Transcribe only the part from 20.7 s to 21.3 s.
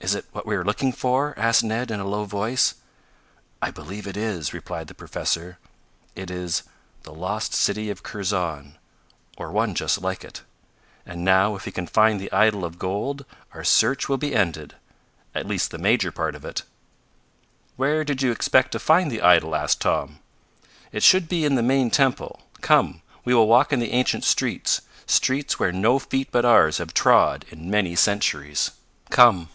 "It should